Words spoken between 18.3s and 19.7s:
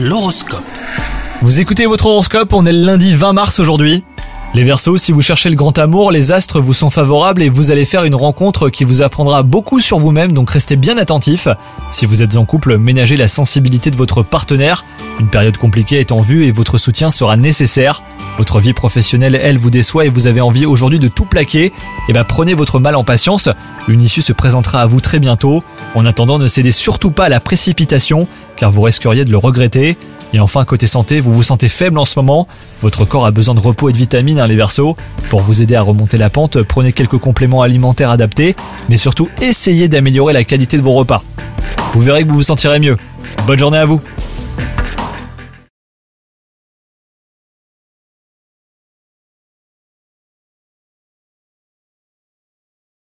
Votre vie professionnelle, elle, vous